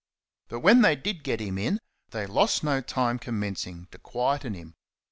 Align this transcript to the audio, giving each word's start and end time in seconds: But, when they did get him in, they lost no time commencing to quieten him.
But, 0.47 0.61
when 0.61 0.81
they 0.81 0.95
did 0.95 1.23
get 1.23 1.39
him 1.39 1.59
in, 1.59 1.77
they 2.09 2.25
lost 2.25 2.63
no 2.63 2.81
time 2.81 3.19
commencing 3.19 3.87
to 3.91 3.99
quieten 3.99 4.55
him. 4.55 4.73